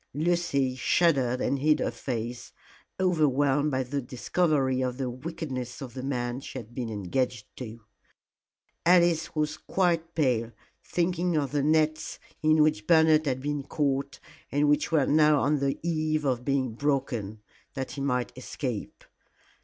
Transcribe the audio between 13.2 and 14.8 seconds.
had been caught, and